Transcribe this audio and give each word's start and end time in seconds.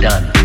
go. 0.00 0.39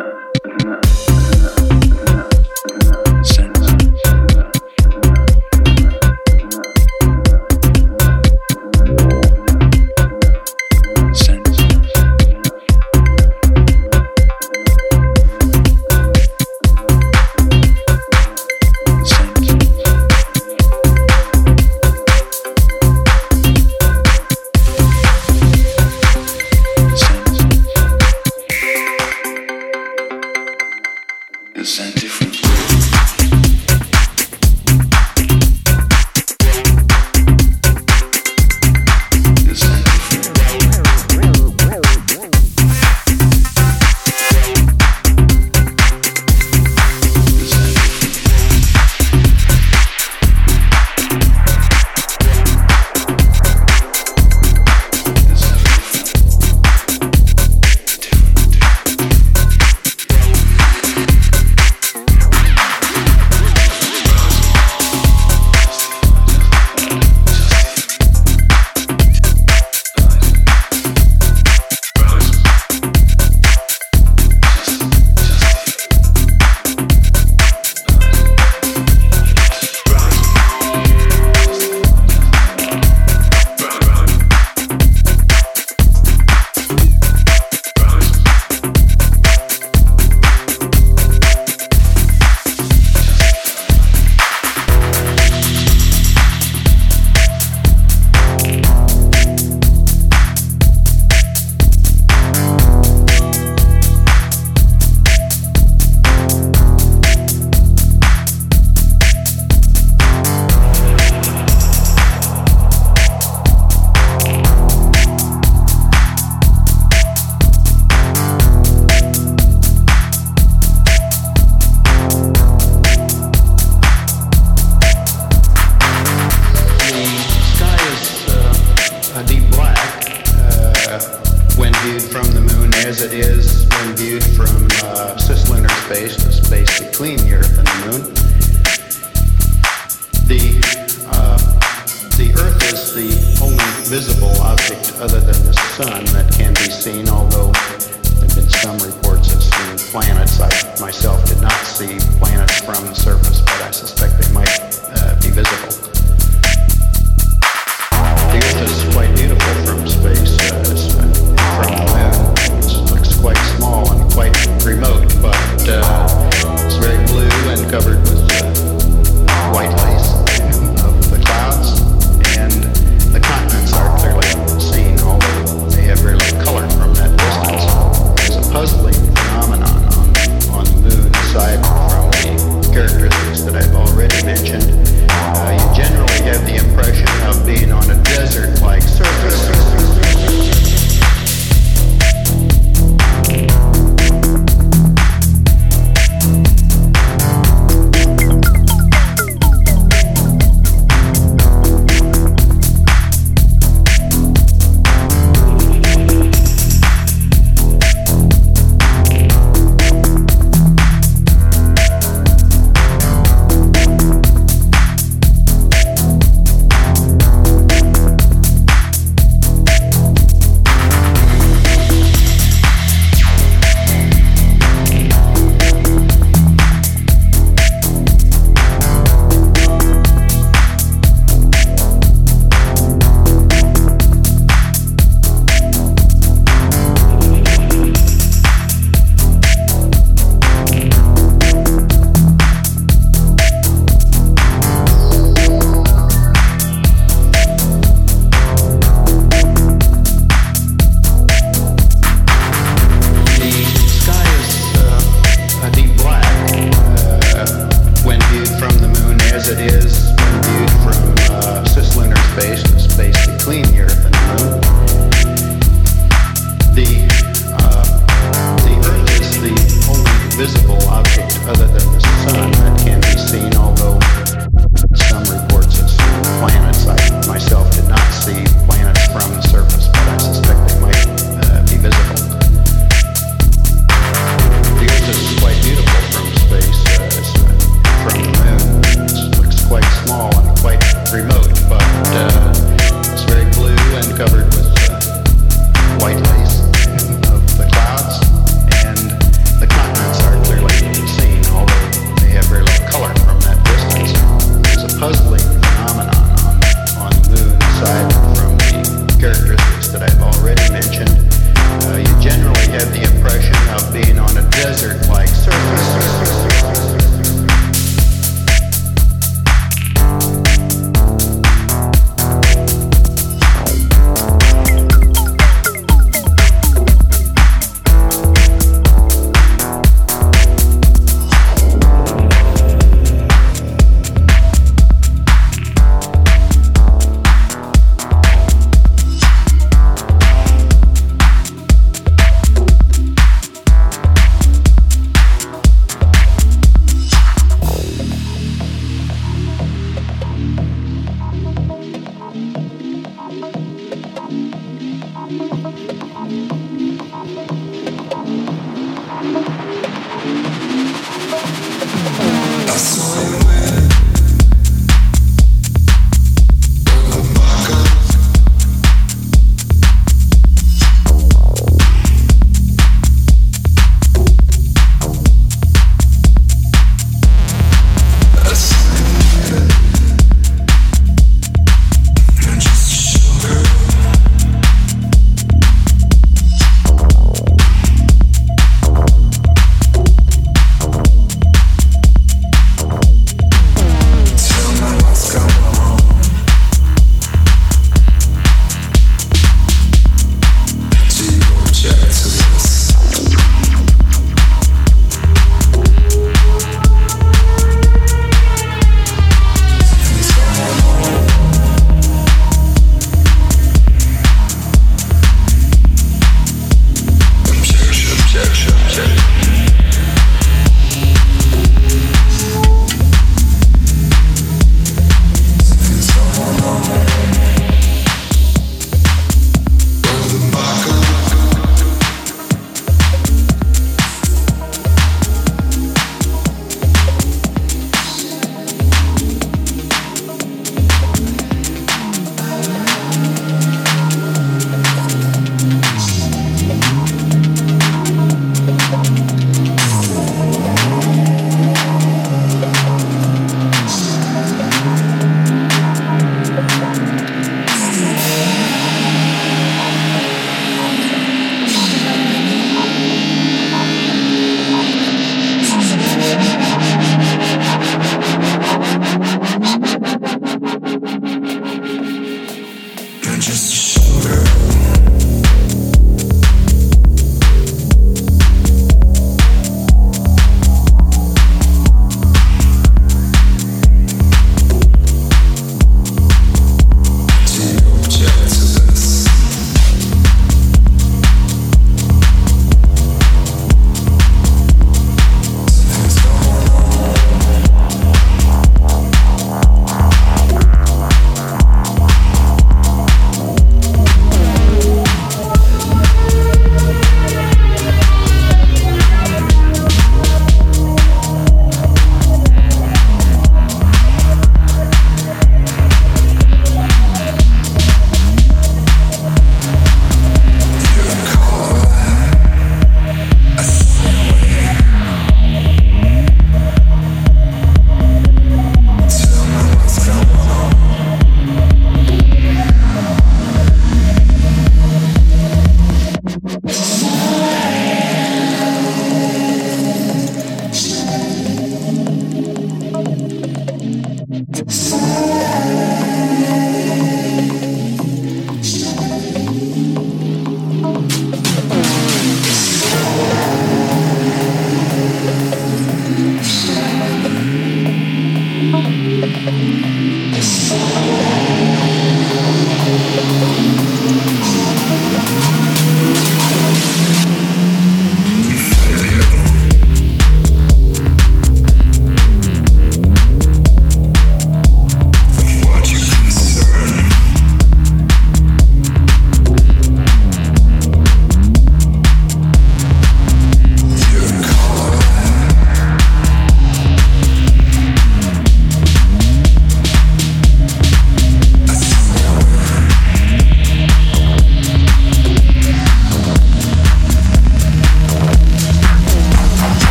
and 0.00 0.31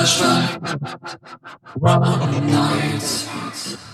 Flashlight, 0.00 0.80
run 1.78 2.02
nights. 2.46 3.89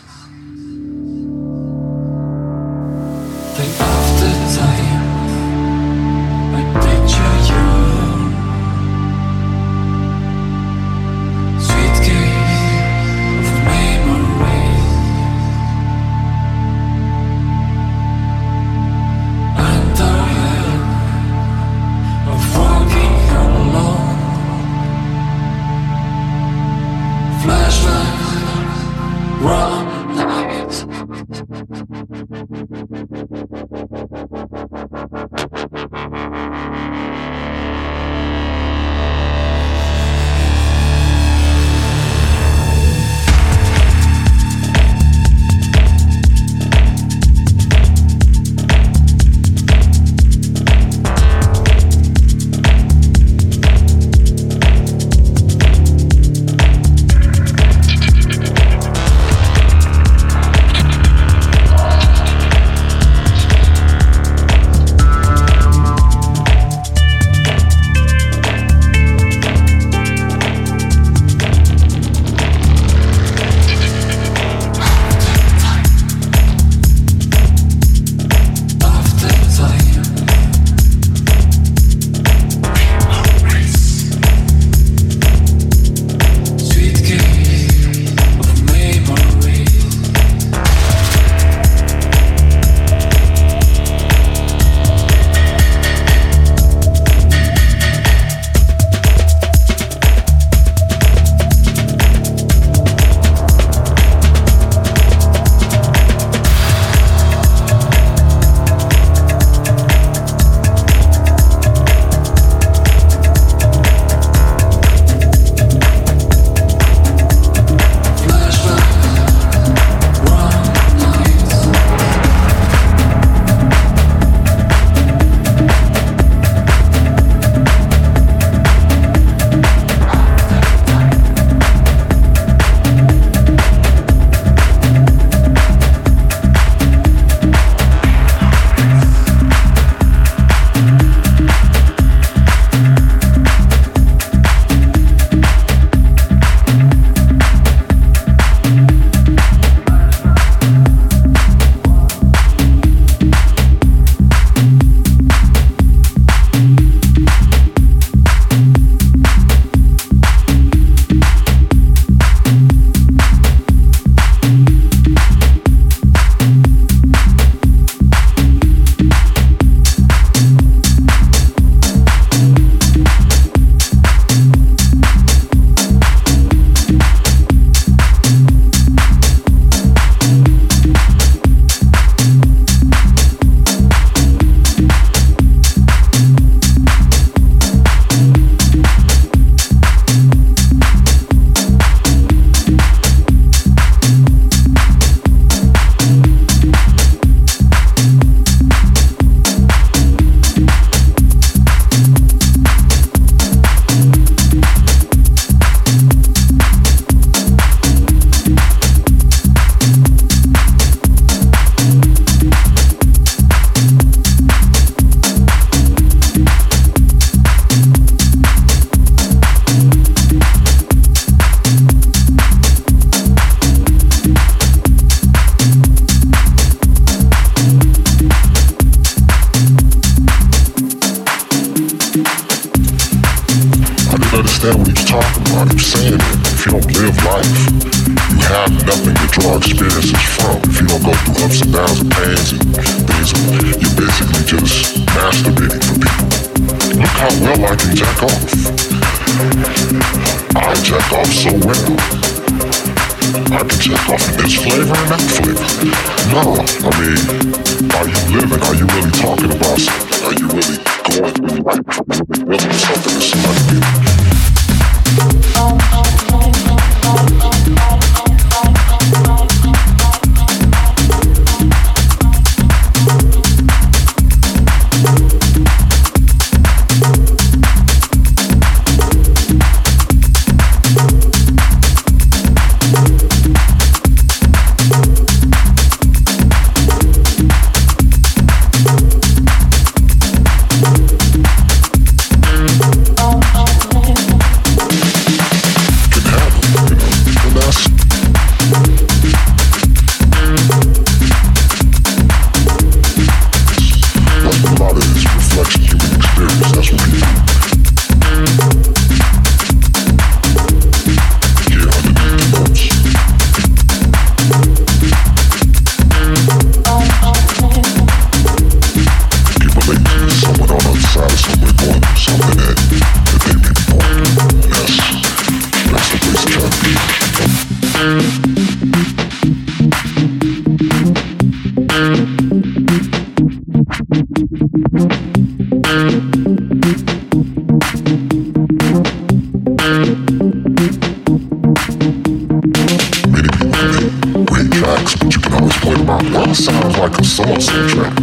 Sounds 346.56 346.96
like 346.96 347.18
a 347.18 347.24
so-and-so 347.24 347.88
track. 347.88 348.14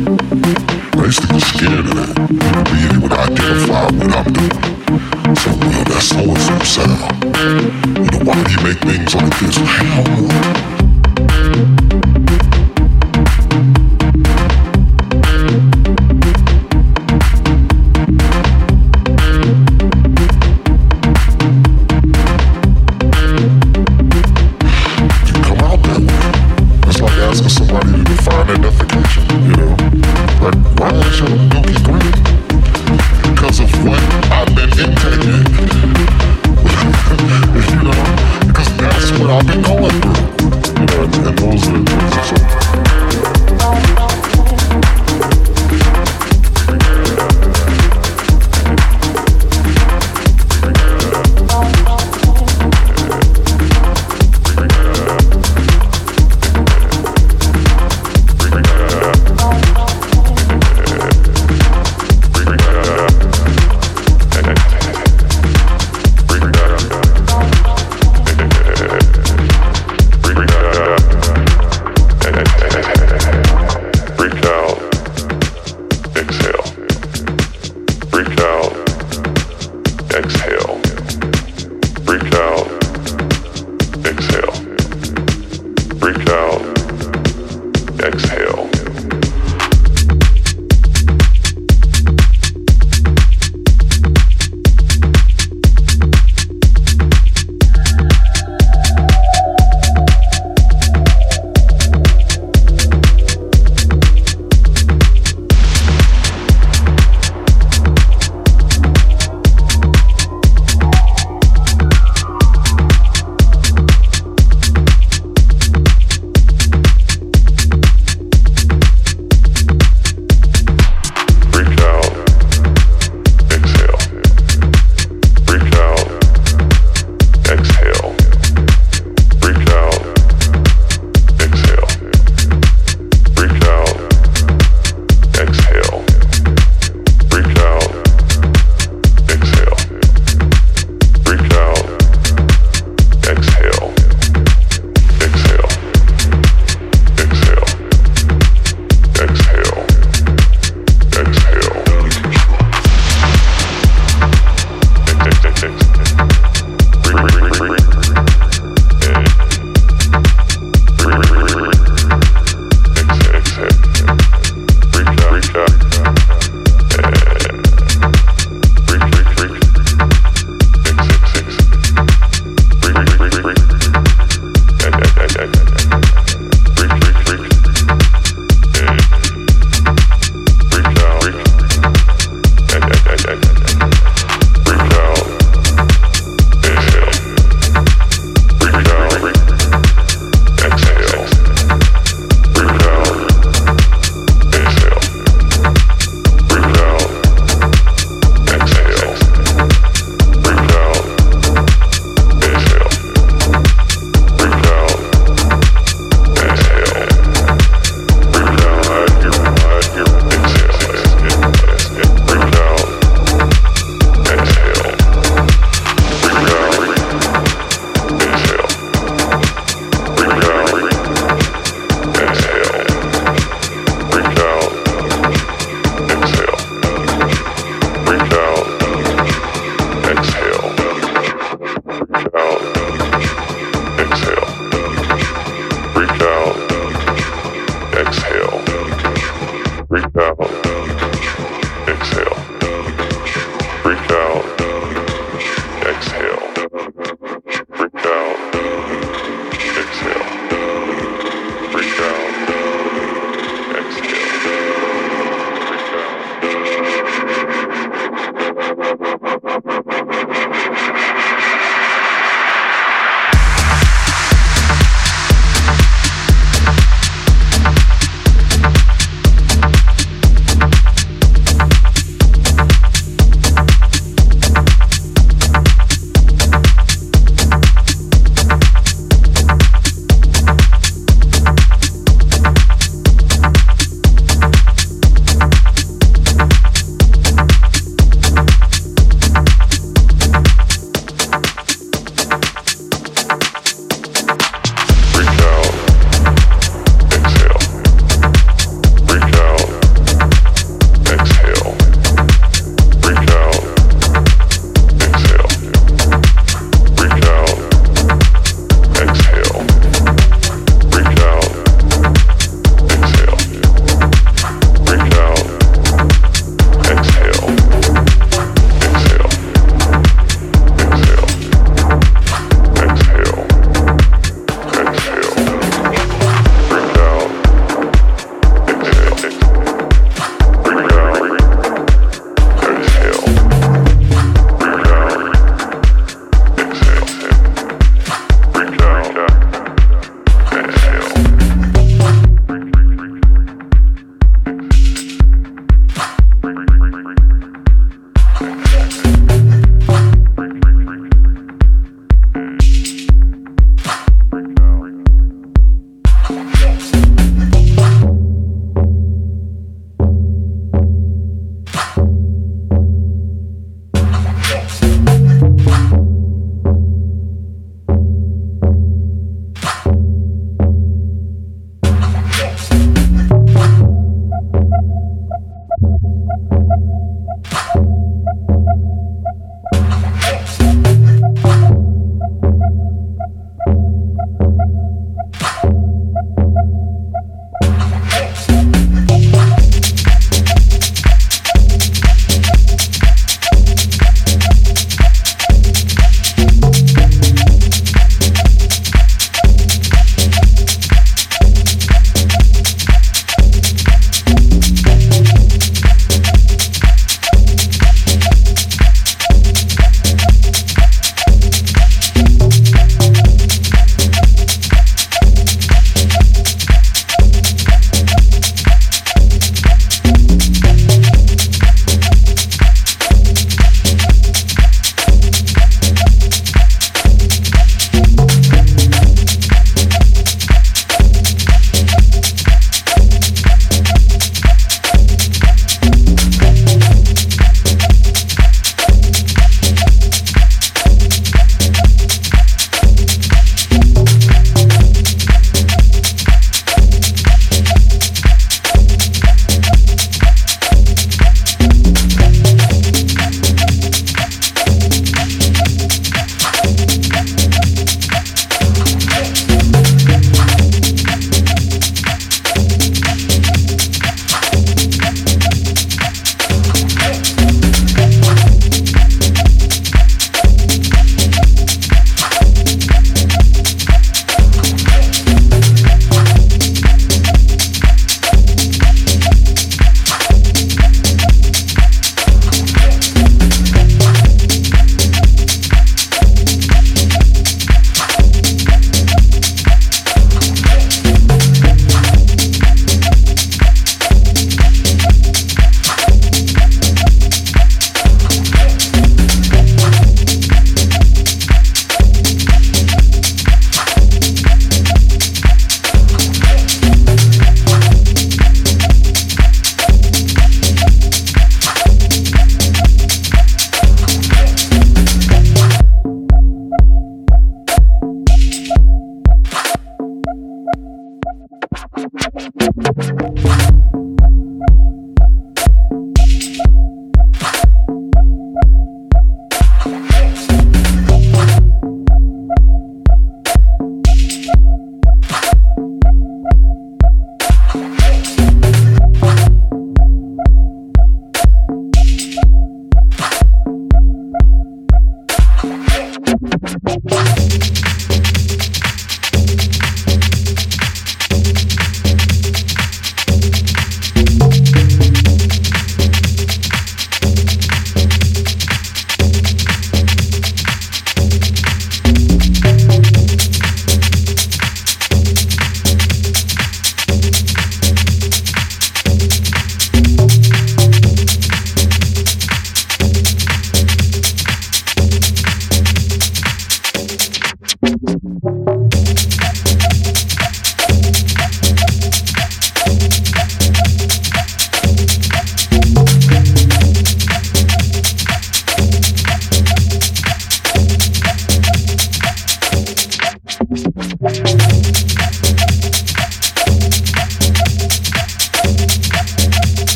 I 0.97 1.05
used 1.05 1.21
to 1.21 1.27
get 1.27 1.41
scared 1.41 1.79
of 1.79 1.93
that. 1.93 2.15
People 2.27 2.63
be 2.65 2.79
able 2.89 3.09
to 3.09 3.19
identify 3.19 3.85
what 3.93 4.09
I'm 4.11 4.33
doing. 4.33 5.35
So, 5.35 5.49
well, 5.51 5.83
that's 5.85 6.07
so-and-so 6.09 6.57
sound. 6.63 7.25
You 7.97 8.09
know, 8.09 8.23
why 8.25 8.43
do 8.43 8.51
you 8.51 8.61
make 8.63 8.79
things 8.79 9.13
like 9.15 9.39
this? 9.39 9.55
Hell 9.57 10.52